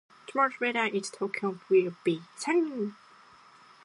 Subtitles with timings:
[0.25, 2.93] Tomorrow's weather in Tokyo will be sunny.